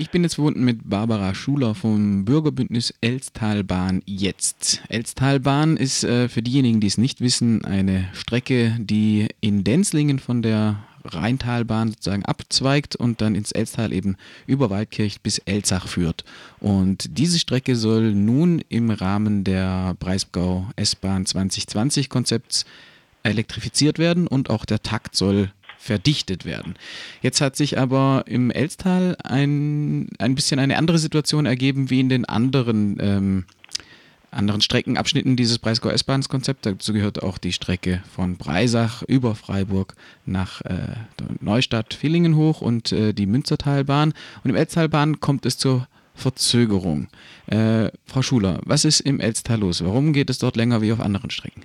Ich 0.00 0.08
bin 0.08 0.22
jetzt 0.22 0.36
verbunden 0.36 0.64
mit 0.64 0.88
Barbara 0.88 1.34
Schuler 1.34 1.74
vom 1.74 2.24
Bürgerbündnis 2.24 2.94
Elstalbahn 3.02 4.00
jetzt. 4.06 4.80
Elstalbahn 4.88 5.76
ist 5.76 6.04
äh, 6.04 6.30
für 6.30 6.40
diejenigen, 6.40 6.80
die 6.80 6.86
es 6.86 6.96
nicht 6.96 7.20
wissen, 7.20 7.66
eine 7.66 8.08
Strecke, 8.14 8.74
die 8.80 9.28
in 9.42 9.62
Denzlingen 9.62 10.18
von 10.18 10.40
der 10.40 10.78
Rheintalbahn 11.04 11.90
sozusagen 11.90 12.24
abzweigt 12.24 12.96
und 12.96 13.20
dann 13.20 13.34
ins 13.34 13.52
Elstal 13.52 13.92
eben 13.92 14.16
über 14.46 14.70
Waldkirch 14.70 15.20
bis 15.20 15.36
Elzach 15.36 15.86
führt. 15.86 16.24
Und 16.60 17.18
diese 17.18 17.38
Strecke 17.38 17.76
soll 17.76 18.14
nun 18.14 18.62
im 18.70 18.88
Rahmen 18.88 19.44
der 19.44 19.96
Breisgau 20.00 20.66
S-Bahn 20.76 21.26
2020 21.26 22.08
Konzepts 22.08 22.64
elektrifiziert 23.22 23.98
werden 23.98 24.26
und 24.26 24.48
auch 24.48 24.64
der 24.64 24.82
Takt 24.82 25.14
soll 25.14 25.52
verdichtet 25.80 26.44
werden. 26.44 26.74
Jetzt 27.22 27.40
hat 27.40 27.56
sich 27.56 27.78
aber 27.78 28.24
im 28.26 28.50
Elstal 28.50 29.16
ein, 29.24 30.08
ein 30.18 30.34
bisschen 30.34 30.60
eine 30.60 30.76
andere 30.76 30.98
Situation 30.98 31.46
ergeben 31.46 31.88
wie 31.88 32.00
in 32.00 32.10
den 32.10 32.26
anderen 32.26 32.98
ähm, 33.00 33.44
anderen 34.30 34.60
Streckenabschnitten 34.60 35.34
dieses 35.34 35.58
Breisgau 35.58 35.88
S-Bahns-Konzept. 35.88 36.64
Dazu 36.64 36.92
gehört 36.92 37.22
auch 37.22 37.38
die 37.38 37.52
Strecke 37.52 38.02
von 38.14 38.36
Breisach 38.36 39.02
über 39.02 39.34
Freiburg 39.34 39.94
nach 40.24 40.60
äh, 40.60 40.94
Neustadt, 41.40 41.94
Villingen 41.94 42.36
hoch 42.36 42.60
und 42.60 42.92
äh, 42.92 43.12
die 43.12 43.26
Münzertalbahn. 43.26 44.12
Und 44.44 44.50
im 44.50 44.56
Elztalbahn 44.56 45.18
kommt 45.18 45.46
es 45.46 45.58
zur 45.58 45.88
Verzögerung. 46.14 47.08
Äh, 47.46 47.90
Frau 48.06 48.22
Schuler, 48.22 48.60
was 48.64 48.84
ist 48.84 49.00
im 49.00 49.18
Elztal 49.18 49.58
los? 49.58 49.82
Warum 49.84 50.12
geht 50.12 50.30
es 50.30 50.38
dort 50.38 50.54
länger 50.54 50.82
wie 50.82 50.92
auf 50.92 51.00
anderen 51.00 51.30
Strecken? 51.30 51.64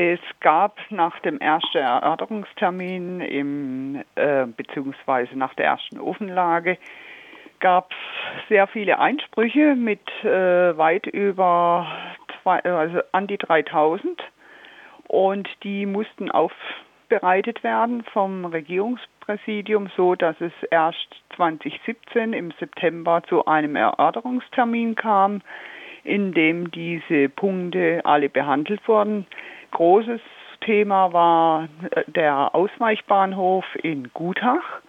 Es 0.00 0.20
gab 0.38 0.78
nach 0.90 1.18
dem 1.22 1.40
ersten 1.40 1.78
Erörterungstermin 1.78 3.20
im, 3.20 4.04
äh, 4.14 4.46
beziehungsweise 4.46 5.36
nach 5.36 5.54
der 5.54 5.64
ersten 5.64 5.98
Ofenlage 5.98 6.78
gab 7.58 7.90
es 7.90 8.48
sehr 8.48 8.68
viele 8.68 9.00
Einsprüche 9.00 9.74
mit 9.74 10.08
äh, 10.22 10.78
weit 10.78 11.08
über 11.08 11.88
zwei, 12.44 12.62
also 12.62 13.00
an 13.10 13.26
die 13.26 13.38
3000 13.38 14.22
und 15.08 15.48
die 15.64 15.84
mussten 15.84 16.30
aufbereitet 16.30 17.64
werden 17.64 18.04
vom 18.04 18.44
Regierungspräsidium, 18.44 19.90
so 19.96 20.14
dass 20.14 20.40
es 20.40 20.52
erst 20.70 21.08
2017 21.34 22.34
im 22.34 22.52
September 22.60 23.24
zu 23.28 23.46
einem 23.46 23.74
Erörterungstermin 23.74 24.94
kam, 24.94 25.42
in 26.04 26.30
dem 26.30 26.70
diese 26.70 27.28
Punkte 27.30 28.00
alle 28.04 28.28
behandelt 28.28 28.86
wurden. 28.86 29.26
Großes 29.70 30.20
Thema 30.60 31.12
war 31.12 31.68
äh, 31.90 32.04
der 32.06 32.54
Ausweichbahnhof 32.54 33.64
in 33.82 34.10
Gutach 34.14 34.82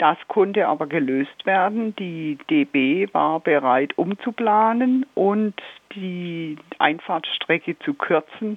das 0.00 0.16
konnte 0.28 0.66
aber 0.66 0.86
gelöst 0.86 1.44
werden. 1.44 1.94
Die 1.96 2.38
DB 2.48 3.06
war 3.12 3.38
bereit 3.38 3.98
umzuplanen 3.98 5.04
und 5.14 5.54
die 5.94 6.56
Einfahrtsstrecke 6.78 7.78
zu 7.80 7.92
kürzen, 7.92 8.56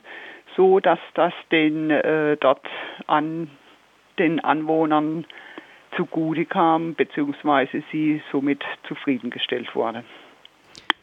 so 0.55 0.79
dass 0.79 0.99
das 1.15 1.33
den 1.51 1.89
äh, 1.91 2.37
dort 2.37 2.65
an 3.07 3.49
den 4.19 4.39
Anwohnern 4.39 5.25
zugute 5.97 6.45
kam, 6.45 6.95
beziehungsweise 6.95 7.83
sie 7.91 8.21
somit 8.31 8.63
zufriedengestellt 8.87 9.75
wurde. 9.75 10.05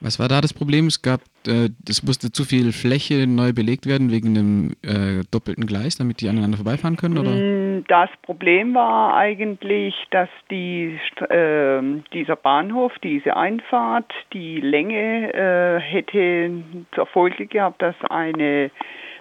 Was 0.01 0.19
war 0.19 0.29
da 0.29 0.41
das 0.41 0.55
Problem? 0.55 0.87
Es 0.87 1.03
gab, 1.03 1.21
äh, 1.47 1.71
es 1.89 2.03
musste 2.03 2.31
zu 2.33 2.45
viel 2.45 2.73
Fläche 2.73 3.27
neu 3.27 3.53
belegt 3.53 3.87
werden 3.87 4.11
wegen 4.11 4.29
einem 4.29 4.71
äh, 4.83 5.25
doppelten 5.31 5.67
Gleis, 5.67 5.97
damit 5.97 6.21
die 6.21 6.29
aneinander 6.29 6.57
vorbeifahren 6.57 6.97
können, 6.97 7.19
oder? 7.19 7.31
Mm, 7.31 7.85
das 7.89 8.11
Problem 8.23 8.75
war 8.75 9.17
eigentlich, 9.17 9.95
dass 10.11 10.29
die, 10.51 10.99
äh, 11.29 11.83
dieser 12.13 12.37
Bahnhof, 12.37 12.93
diese 13.03 13.37
Einfahrt, 13.37 14.13
die 14.33 14.61
Länge 14.61 15.33
äh, 15.33 15.81
hätte 15.81 16.63
zur 16.95 17.07
Folge 17.07 17.47
gehabt, 17.47 17.83
dass 17.83 17.97
eine 18.09 18.71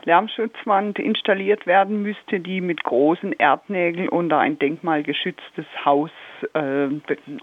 Lärmschutzwand 0.05 0.97
installiert 0.99 1.67
werden 1.67 2.02
müsste, 2.02 2.39
die 2.39 2.61
mit 2.61 2.83
großen 2.83 3.33
Erdnägeln 3.33 4.09
unter 4.09 4.39
ein 4.39 4.58
denkmalgeschütztes 4.58 5.65
Haus 5.85 6.11
äh, 6.53 6.87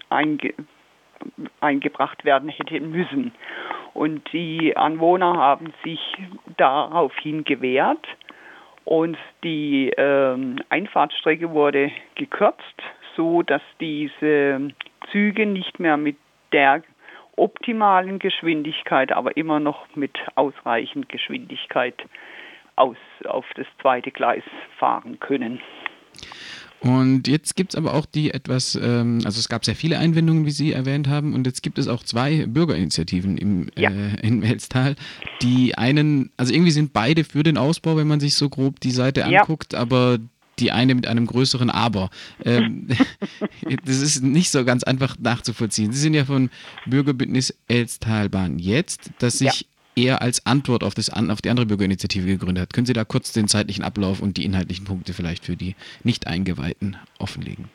einge 0.09 0.53
eingebracht 1.59 2.25
werden 2.25 2.49
hätte 2.49 2.79
müssen. 2.79 3.31
Und 3.93 4.31
die 4.31 4.75
Anwohner 4.77 5.37
haben 5.37 5.73
sich 5.83 5.99
daraufhin 6.57 7.43
gewehrt 7.43 8.05
und 8.85 9.17
die 9.43 9.89
äh, 9.89 10.37
Einfahrtsstrecke 10.69 11.51
wurde 11.51 11.91
gekürzt, 12.15 12.81
so 13.15 13.41
dass 13.41 13.61
diese 13.79 14.69
Züge 15.11 15.45
nicht 15.45 15.79
mehr 15.79 15.97
mit 15.97 16.17
der 16.51 16.83
optimalen 17.35 18.19
Geschwindigkeit, 18.19 19.11
aber 19.11 19.35
immer 19.37 19.59
noch 19.59 19.87
mit 19.95 20.17
ausreichend 20.35 21.09
Geschwindigkeit 21.09 21.95
aus 22.75 22.97
auf 23.25 23.45
das 23.55 23.67
zweite 23.81 24.11
Gleis 24.11 24.43
fahren 24.77 25.19
können. 25.19 25.59
Und 26.79 27.27
jetzt 27.27 27.55
gibt 27.55 27.73
es 27.73 27.77
aber 27.77 27.93
auch 27.93 28.05
die 28.05 28.31
etwas, 28.31 28.77
ähm, 28.81 29.21
also 29.25 29.39
es 29.39 29.49
gab 29.49 29.65
sehr 29.65 29.75
viele 29.75 29.97
Einwendungen, 29.97 30.45
wie 30.45 30.51
Sie 30.51 30.71
erwähnt 30.71 31.07
haben, 31.07 31.33
und 31.33 31.47
jetzt 31.47 31.63
gibt 31.63 31.79
es 31.79 31.87
auch 31.87 32.03
zwei 32.03 32.45
Bürgerinitiativen 32.45 33.37
im, 33.37 33.67
ja. 33.75 33.89
äh, 33.89 34.19
in 34.21 34.41
Welstal. 34.41 34.95
Die 35.41 35.75
einen, 35.75 36.31
also 36.37 36.53
irgendwie 36.53 36.71
sind 36.71 36.93
beide 36.93 37.23
für 37.23 37.43
den 37.43 37.57
Ausbau, 37.57 37.97
wenn 37.97 38.07
man 38.07 38.19
sich 38.19 38.35
so 38.35 38.49
grob 38.49 38.79
die 38.79 38.91
Seite 38.91 39.21
ja. 39.21 39.41
anguckt, 39.41 39.73
aber 39.73 40.19
die 40.59 40.71
eine 40.71 40.95
mit 40.95 41.07
einem 41.07 41.25
größeren 41.25 41.69
Aber. 41.69 42.09
Ähm, 42.43 42.87
das 43.85 43.97
ist 44.01 44.23
nicht 44.23 44.49
so 44.49 44.65
ganz 44.65 44.83
einfach 44.83 45.17
nachzuvollziehen. 45.19 45.91
Sie 45.91 45.99
sind 45.99 46.13
ja 46.13 46.25
von 46.25 46.49
Bürgerbündnis 46.85 47.55
Elstalbahn 47.67 48.59
jetzt, 48.59 49.11
das 49.19 49.39
sich 49.39 49.61
ja 49.61 49.67
eher 49.97 50.21
als 50.21 50.45
Antwort 50.45 50.83
auf, 50.83 50.93
das, 50.93 51.09
auf 51.09 51.41
die 51.41 51.49
andere 51.49 51.65
Bürgerinitiative 51.65 52.27
gegründet 52.27 52.61
hat. 52.61 52.73
Können 52.73 52.85
Sie 52.85 52.93
da 52.93 53.03
kurz 53.03 53.33
den 53.33 53.47
zeitlichen 53.47 53.83
Ablauf 53.83 54.21
und 54.21 54.37
die 54.37 54.45
inhaltlichen 54.45 54.85
Punkte 54.85 55.13
vielleicht 55.13 55.45
für 55.45 55.55
die 55.55 55.75
Nicht-Eingeweihten 56.03 56.97
offenlegen? 57.19 57.69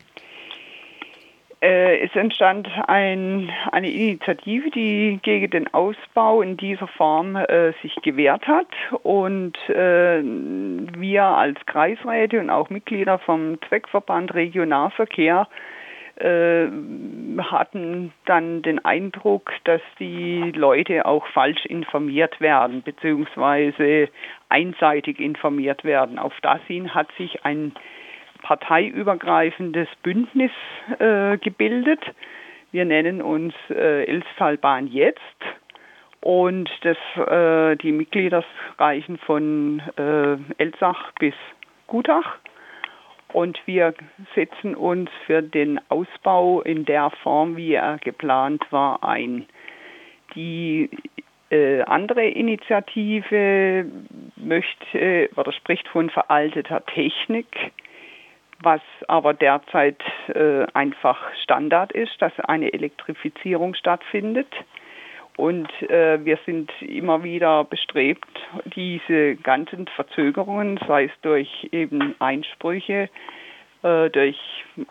Äh, 1.63 2.01
es 2.01 2.15
entstand 2.17 2.69
ein, 2.89 3.49
eine 3.71 3.89
Initiative, 3.89 4.69
die 4.71 5.21
gegen 5.23 5.51
den 5.51 5.73
Ausbau 5.73 6.43
in 6.43 6.57
dieser 6.57 6.89
Form 6.89 7.37
äh, 7.37 7.73
sich 7.83 7.95
gewehrt 8.03 8.49
hat. 8.49 8.67
Und 9.05 9.57
äh, 9.69 10.23
wir 10.23 11.23
als 11.23 11.59
Kreisräte 11.67 12.41
und 12.41 12.51
auch 12.51 12.69
Mitglieder 12.69 13.21
vom 13.21 13.59
Zweckverband 13.69 14.35
Regionalverkehr 14.35 15.47
äh, 16.17 16.69
hatten 17.39 18.13
dann 18.27 18.63
den 18.63 18.85
Eindruck, 18.85 19.53
dass 19.65 19.81
die 19.99 20.53
Leute 20.55 21.07
auch 21.07 21.27
falsch 21.29 21.65
informiert 21.67 22.41
werden, 22.41 22.83
beziehungsweise 22.83 24.09
einseitig 24.49 25.21
informiert 25.21 25.85
werden. 25.85 26.19
Auf 26.19 26.35
das 26.43 26.61
hin 26.67 26.95
hat 26.95 27.09
sich 27.19 27.45
ein 27.45 27.73
parteiübergreifendes 28.43 29.89
Bündnis 30.03 30.51
äh, 30.99 31.39
gebildet. 31.39 32.01
Wir 32.73 32.85
nennen 32.85 33.23
uns 33.23 33.55
äh, 33.71 34.05
Elstalbahn 34.05 34.87
jetzt 34.89 35.21
und 36.21 36.71
das, 36.83 36.97
äh, 37.17 37.77
die 37.77 37.93
Mitglieder 37.93 38.45
reichen 38.79 39.19
von 39.19 39.81
äh, 39.97 40.37
Elsach 40.63 41.13
bis 41.19 41.35
Gutach. 41.87 42.39
Und 43.33 43.59
wir 43.67 43.95
setzen 44.35 44.75
uns 44.75 45.11
für 45.27 45.43
den 45.43 45.81
Ausbau 45.89 46.61
in 46.63 46.85
der 46.85 47.11
Form, 47.23 47.57
wie 47.57 47.75
er 47.75 47.99
geplant 47.99 48.65
war, 48.71 49.03
ein. 49.03 49.47
Die 50.35 50.91
äh, 51.51 51.83
andere 51.83 52.27
Initiative 52.27 53.87
möchte 54.37 55.31
oder 55.37 55.53
spricht 55.53 55.89
von 55.89 56.11
veralteter 56.11 56.85
Technik, 56.87 57.47
was 58.61 58.81
aber 59.09 59.35
derzeit 59.35 60.03
äh, 60.29 60.67
einfach 60.73 61.19
Standard 61.43 61.93
ist, 61.93 62.21
dass 62.21 62.33
eine 62.41 62.73
Elektrifizierung 62.73 63.75
stattfindet. 63.75 64.49
Und 65.37 65.71
äh, 65.83 66.25
wir 66.25 66.39
sind 66.45 66.71
immer 66.83 67.23
wieder 67.23 67.65
bestrebt, 67.65 68.29
diese 68.77 69.37
ganzen 69.37 69.87
Verzögerungen, 69.87 70.79
sei 70.87 71.05
es 71.05 71.13
durch 71.23 71.69
eben 71.73 72.15
Einsprüche, 72.19 73.09
äh, 73.83 74.11
durch 74.11 74.39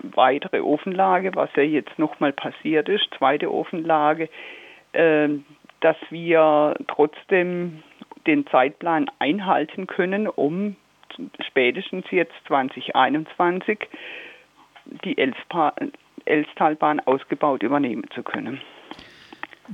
weitere 0.01 0.61
Ofenlage, 0.61 1.35
was 1.35 1.49
ja 1.55 1.63
jetzt 1.63 1.97
nochmal 1.99 2.33
passiert 2.33 2.89
ist, 2.89 3.07
zweite 3.17 3.53
Ofenlage, 3.53 4.29
äh, 4.93 5.29
dass 5.81 5.97
wir 6.09 6.75
trotzdem 6.88 7.83
den 8.25 8.45
Zeitplan 8.47 9.09
einhalten 9.19 9.88
können, 9.88 10.27
um 10.27 10.75
spätestens 11.39 12.05
jetzt 12.11 12.33
2021 12.47 13.79
die 15.03 15.17
Elstalbahn 16.25 16.99
ausgebaut 17.01 17.63
übernehmen 17.63 18.05
zu 18.13 18.23
können. 18.23 18.61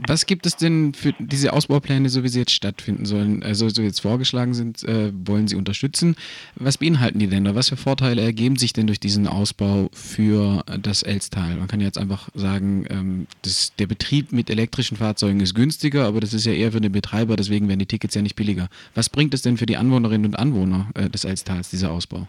Was 0.06 0.26
gibt 0.26 0.46
es 0.46 0.56
denn 0.56 0.94
für 0.94 1.14
diese 1.18 1.54
Ausbaupläne, 1.54 2.10
so 2.10 2.24
wie 2.24 2.28
sie 2.28 2.40
jetzt 2.40 2.52
stattfinden 2.52 3.06
sollen, 3.06 3.42
also 3.42 3.70
so 3.70 3.82
jetzt 3.82 4.02
vorgeschlagen 4.02 4.54
sind, 4.54 4.84
äh, 4.84 5.12
wollen 5.26 5.48
Sie 5.48 5.56
unterstützen? 5.56 6.16
Was 6.56 6.78
beinhalten 6.78 7.20
die 7.20 7.28
da? 7.28 7.56
Was 7.56 7.70
für 7.70 7.78
Vorteile 7.78 8.22
ergeben 8.22 8.58
sich 8.58 8.74
denn 8.74 8.88
durch 8.88 9.00
diesen 9.00 9.28
Ausbau 9.28 9.90
für 9.94 10.64
das 10.82 11.04
Elstal? 11.04 11.56
Man 11.56 11.68
kann 11.68 11.82
jetzt 11.82 11.98
einfach 11.98 12.30
sagen, 12.36 12.86
ähm, 12.90 13.28
das, 13.42 13.74
der 13.80 13.88
Betrieb 13.88 14.32
mit 14.32 14.50
elektrischen 14.50 14.98
Fahrzeugen 14.98 15.40
ist 15.40 15.56
günstiger, 15.56 16.06
aber 16.06 16.20
das 16.20 16.34
ist 16.34 16.46
ja 16.46 16.54
eher 16.54 16.72
für 16.72 16.82
den 16.82 16.92
Betreiber, 16.92 17.36
deswegen 17.36 17.68
werden 17.68 17.80
die 17.80 17.86
Tickets 17.86 18.14
ja 18.14 18.22
nicht 18.22 18.36
billiger. 18.36 18.70
Was 18.94 19.10
bringt 19.10 19.34
es 19.34 19.42
denn 19.42 19.58
für 19.58 19.66
die 19.66 19.78
Anwohnerinnen 19.78 20.26
und 20.26 20.36
Anwohner 20.36 20.90
äh, 20.94 21.10
des 21.10 21.24
Elstals, 21.24 21.70
dieser 21.70 21.92
Ausbau? 21.92 22.28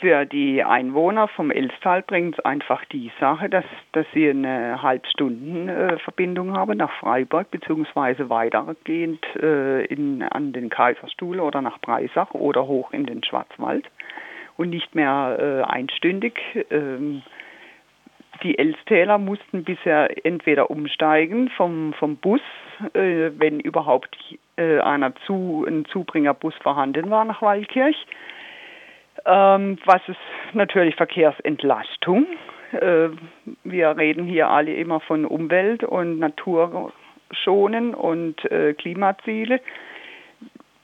Für 0.00 0.26
die 0.26 0.62
Einwohner 0.62 1.26
vom 1.26 1.50
Elstal 1.50 2.02
bringt 2.02 2.38
es 2.38 2.44
einfach 2.44 2.84
die 2.84 3.10
Sache, 3.18 3.48
dass, 3.48 3.64
dass 3.92 4.06
sie 4.14 4.30
eine 4.30 4.80
Halbstundenverbindung 4.80 6.50
äh, 6.50 6.56
haben 6.56 6.78
nach 6.78 6.92
Freiburg 7.00 7.50
beziehungsweise 7.50 8.30
weitergehend 8.30 9.24
äh, 9.42 9.84
in, 9.86 10.22
an 10.22 10.52
den 10.52 10.68
Kaiserstuhl 10.68 11.40
oder 11.40 11.62
nach 11.62 11.80
Breisach 11.80 12.32
oder 12.32 12.68
hoch 12.68 12.92
in 12.92 13.06
den 13.06 13.24
Schwarzwald 13.24 13.86
und 14.56 14.70
nicht 14.70 14.94
mehr 14.94 15.36
äh, 15.40 15.62
einstündig. 15.72 16.38
Ähm, 16.70 17.22
die 18.44 18.56
Elstäler 18.56 19.18
mussten 19.18 19.64
bisher 19.64 20.24
entweder 20.24 20.70
umsteigen 20.70 21.48
vom, 21.56 21.92
vom 21.94 22.18
Bus, 22.18 22.42
äh, 22.94 23.30
wenn 23.36 23.58
überhaupt 23.58 24.16
äh, 24.56 24.78
einer 24.78 25.12
zu, 25.26 25.64
ein 25.66 25.86
Zubringerbus 25.86 26.54
vorhanden 26.62 27.10
war 27.10 27.24
nach 27.24 27.42
Waldkirch 27.42 28.06
ähm, 29.24 29.78
was 29.84 30.02
ist 30.08 30.18
natürlich 30.52 30.96
Verkehrsentlastung. 30.96 32.26
Äh, 32.72 33.08
wir 33.64 33.96
reden 33.96 34.24
hier 34.26 34.48
alle 34.48 34.74
immer 34.74 35.00
von 35.00 35.24
Umwelt 35.24 35.84
und 35.84 36.18
Naturschonen 36.18 37.94
und 37.94 38.44
äh, 38.50 38.74
Klimaziele. 38.74 39.60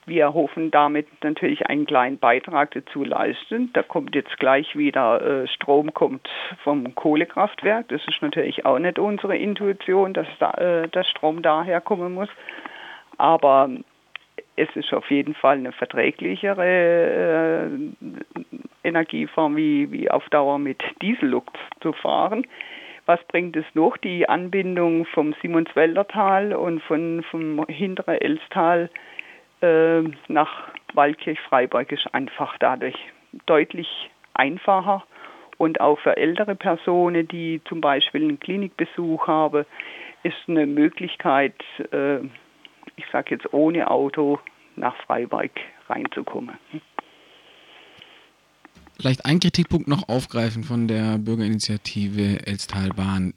Wir 0.07 0.35
hoffen 0.35 0.69
damit 0.69 1.07
natürlich 1.23 1.65
einen 1.65 1.87
kleinen 1.87 2.19
Beitrag 2.19 2.71
dazu 2.71 3.03
leisten. 3.03 3.71
Da 3.73 3.81
kommt 3.81 4.13
jetzt 4.13 4.37
gleich 4.37 4.75
wieder 4.75 5.43
äh, 5.43 5.47
Strom 5.47 5.95
kommt 5.95 6.29
vom 6.63 6.93
Kohlekraftwerk. 6.93 7.87
Das 7.87 8.01
ist 8.07 8.21
natürlich 8.21 8.65
auch 8.65 8.77
nicht 8.77 8.99
unsere 8.99 9.35
Intuition, 9.35 10.13
dass 10.13 10.27
da, 10.39 10.51
äh, 10.51 10.87
der 10.89 11.03
Strom 11.03 11.41
daher 11.41 11.81
kommen 11.81 12.13
muss. 12.13 12.29
Aber 13.17 13.69
es 14.55 14.69
ist 14.75 14.93
auf 14.93 15.09
jeden 15.11 15.35
Fall 15.35 15.57
eine 15.57 15.71
verträglichere 15.71 17.69
äh, 17.69 18.87
Energieform, 18.87 19.55
wie, 19.55 19.91
wie 19.91 20.09
auf 20.09 20.27
Dauer 20.29 20.59
mit 20.59 20.81
Diesellok 21.01 21.51
zu 21.81 21.93
fahren. 21.93 22.45
Was 23.05 23.23
bringt 23.27 23.55
es 23.55 23.65
noch? 23.73 23.97
Die 23.97 24.27
Anbindung 24.27 25.05
vom 25.05 25.35
Simonswälder 25.41 26.07
Tal 26.07 26.53
und 26.53 26.81
von, 26.83 27.23
vom 27.29 27.65
hinteren 27.67 28.15
Elstal 28.15 28.89
äh, 29.61 30.01
nach 30.27 30.69
Waldkirch-Freiburg 30.93 31.91
ist 31.91 32.07
einfach 32.13 32.57
dadurch 32.59 32.95
deutlich 33.45 34.09
einfacher 34.33 35.03
und 35.57 35.79
auch 35.81 35.99
für 35.99 36.17
ältere 36.17 36.55
Personen, 36.55 37.27
die 37.27 37.61
zum 37.65 37.81
Beispiel 37.81 38.23
einen 38.23 38.39
Klinikbesuch 38.39 39.27
haben, 39.27 39.65
ist 40.23 40.37
eine 40.47 40.65
Möglichkeit, 40.65 41.55
äh, 41.91 42.19
ich 42.95 43.05
sage 43.11 43.35
jetzt 43.35 43.53
ohne 43.53 43.89
Auto 43.89 44.39
nach 44.75 44.95
Freiburg 45.05 45.51
reinzukommen. 45.87 46.55
Vielleicht 48.97 49.25
ein 49.25 49.41
Kritikpunkt 49.41 49.89
noch 49.89 50.07
aufgreifen 50.07 50.63
von 50.63 50.87
der 50.87 51.17
Bürgerinitiative 51.17 52.47
Elstalbahn. 52.47 53.33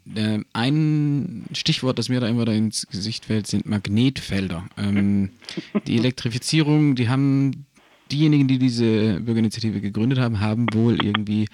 Ein 0.53 1.47
Stichwort, 1.53 1.99
das 1.99 2.09
mir 2.09 2.21
da 2.21 2.29
immer 2.29 2.45
da 2.45 2.53
ins 2.53 2.87
Gesicht 2.87 3.25
fällt, 3.25 3.49
sind 3.49 3.67
Magnetfelder. 3.67 4.65
Ähm, 4.79 5.31
die 5.87 5.97
Elektrifizierung, 5.97 6.95
die 6.95 7.09
haben 7.09 7.67
diejenigen, 8.13 8.47
die 8.47 8.59
diese 8.59 9.21
Bürgerinitiative 9.21 9.81
gegründet 9.81 10.21
haben, 10.21 10.39
haben 10.39 10.67
wohl 10.73 11.05
irgendwie 11.05 11.47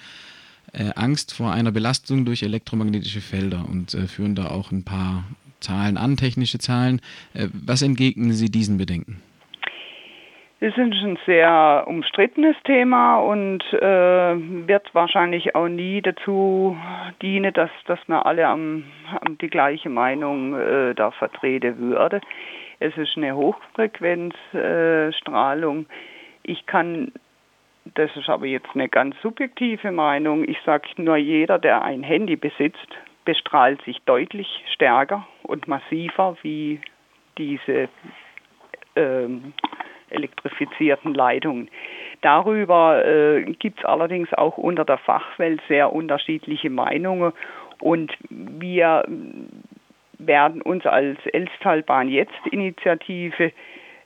äh, 0.71 0.91
Angst 0.95 1.33
vor 1.33 1.51
einer 1.51 1.71
Belastung 1.71 2.25
durch 2.25 2.43
elektromagnetische 2.43 3.21
Felder 3.21 3.67
und 3.67 3.95
äh, 3.95 4.07
führen 4.07 4.35
da 4.35 4.49
auch 4.49 4.71
ein 4.71 4.83
paar 4.83 5.23
Zahlen 5.65 5.97
an, 5.97 6.15
technische 6.15 6.59
Zahlen. 6.59 7.01
Äh, 7.33 7.47
was 7.53 7.81
entgegnen 7.81 8.31
Sie 8.33 8.49
diesen 8.49 8.77
Bedenken? 8.77 9.21
Es 10.61 10.77
ist 10.77 11.03
ein 11.03 11.19
sehr 11.25 11.83
umstrittenes 11.85 12.55
Thema 12.63 13.17
und 13.17 13.61
äh, 13.73 14.35
wird 14.67 14.95
wahrscheinlich 14.95 15.53
auch 15.53 15.67
nie 15.67 16.01
dazu 16.01 16.77
dienen, 17.21 17.51
dass, 17.53 17.69
dass 17.87 17.99
man 18.07 18.23
alle 18.23 18.47
am, 18.47 18.85
am 19.21 19.37
die 19.37 19.49
gleiche 19.49 19.89
Meinung 19.89 20.57
äh, 20.57 20.95
da 20.95 21.11
vertreten 21.11 21.77
würde. 21.77 22.21
Es 22.79 22.95
ist 22.97 23.17
eine 23.17 23.35
Hochfrequenzstrahlung. 23.35 25.81
Äh, 25.81 25.85
ich 26.43 26.65
kann, 26.65 27.11
das 27.93 28.15
ist 28.15 28.29
aber 28.29 28.45
jetzt 28.45 28.69
eine 28.73 28.87
ganz 28.87 29.17
subjektive 29.21 29.91
Meinung, 29.91 30.47
ich 30.47 30.59
sage 30.65 30.87
nur, 30.97 31.17
jeder, 31.17 31.59
der 31.59 31.81
ein 31.83 32.01
Handy 32.01 32.37
besitzt, 32.37 32.87
bestrahlt 33.25 33.81
sich 33.83 34.01
deutlich 34.05 34.63
stärker 34.73 35.27
und 35.45 35.67
massiver 35.67 36.37
wie 36.41 36.79
diese 37.37 37.89
ähm, 38.95 39.53
elektrifizierten 40.09 41.13
Leitungen. 41.13 41.69
Darüber 42.21 43.05
äh, 43.05 43.43
gibt 43.53 43.79
es 43.79 43.85
allerdings 43.85 44.33
auch 44.33 44.57
unter 44.57 44.85
der 44.85 44.97
Fachwelt 44.97 45.61
sehr 45.67 45.93
unterschiedliche 45.93 46.69
Meinungen 46.69 47.33
und 47.81 48.13
wir 48.29 49.03
werden 50.17 50.61
uns 50.61 50.85
als 50.85 51.17
Elstalbahn 51.25 52.09
jetzt 52.09 52.33
Initiative 52.51 53.51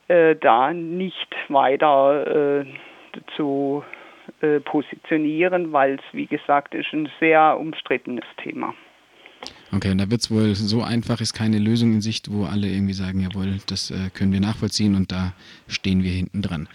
äh, 0.07 0.35
da 0.35 0.73
nicht 0.73 1.35
weiter 1.49 2.61
äh, 2.61 2.65
zu 3.35 3.83
äh, 4.41 4.59
positionieren, 4.59 5.71
weil 5.71 5.95
es, 5.95 6.13
wie 6.13 6.25
gesagt, 6.25 6.73
ist 6.73 6.91
ein 6.93 7.09
sehr 7.19 7.57
umstrittenes 7.59 8.25
Thema. 8.37 8.73
Okay, 9.71 9.91
und 9.91 9.99
da 9.99 10.09
wird 10.09 10.21
es 10.21 10.31
wohl 10.31 10.55
so 10.55 10.81
einfach, 10.81 11.21
ist 11.21 11.33
keine 11.33 11.59
Lösung 11.59 11.93
in 11.93 12.01
Sicht, 12.01 12.31
wo 12.31 12.45
alle 12.45 12.67
irgendwie 12.67 12.93
sagen, 12.93 13.21
jawohl, 13.21 13.59
das 13.67 13.91
äh, 13.91 14.09
können 14.13 14.31
wir 14.31 14.39
nachvollziehen 14.39 14.95
und 14.95 15.11
da 15.11 15.33
stehen 15.67 16.03
wir 16.03 16.11
hinten 16.11 16.41
dran. 16.41 16.67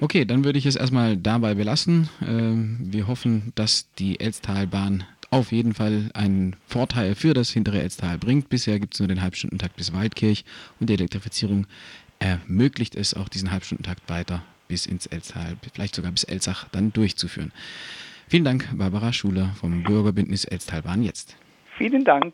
Okay, 0.00 0.24
dann 0.24 0.44
würde 0.44 0.58
ich 0.58 0.66
es 0.66 0.74
erstmal 0.74 1.16
dabei 1.16 1.54
belassen. 1.54 2.08
Äh, 2.20 2.92
wir 2.92 3.06
hoffen, 3.06 3.52
dass 3.54 3.88
die 3.98 4.18
Elstalbahn 4.18 5.04
auf 5.30 5.52
jeden 5.52 5.74
Fall 5.74 6.10
einen 6.14 6.56
Vorteil 6.66 7.14
für 7.14 7.34
das 7.34 7.50
hintere 7.50 7.80
Elstal 7.80 8.18
bringt. 8.18 8.48
Bisher 8.48 8.80
gibt 8.80 8.94
es 8.94 9.00
nur 9.00 9.08
den 9.08 9.22
Halbstundentakt 9.22 9.76
bis 9.76 9.92
Waldkirch 9.92 10.44
und 10.80 10.90
die 10.90 10.94
Elektrifizierung 10.94 11.66
ermöglicht 12.18 12.96
es 12.96 13.14
auch 13.14 13.28
diesen 13.28 13.52
Halbstundentakt 13.52 14.08
weiter 14.10 14.42
bis 14.66 14.86
ins 14.86 15.06
Elstal, 15.06 15.56
vielleicht 15.72 15.94
sogar 15.94 16.12
bis 16.12 16.24
Elsach 16.24 16.66
dann 16.72 16.92
durchzuführen. 16.92 17.52
Vielen 18.28 18.44
Dank, 18.44 18.68
Barbara 18.76 19.12
Schuler 19.12 19.50
vom 19.60 19.82
Bürgerbündnis 19.82 20.44
Elstalbahn 20.44 21.02
jetzt. 21.02 21.36
Vielen 21.78 22.04
Dank. 22.04 22.24